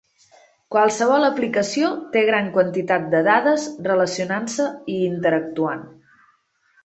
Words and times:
Qualsevol 0.75 1.25
aplicació 1.25 1.89
té 2.15 2.23
gran 2.29 2.47
quantitat 2.55 3.05
de 3.13 3.21
dades 3.27 3.67
relacionant-se 3.89 4.67
i 4.95 4.95
interactuant. 5.11 5.85